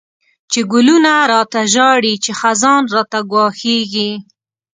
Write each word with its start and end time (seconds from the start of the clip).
چی 0.51 0.59
ګلونه 0.71 1.11
ړاته 1.29 1.59
ژاړی، 1.73 2.13
چی 2.23 2.31
خزان 2.39 2.83
راته 2.95 3.19
ګواښيږی 3.31 4.11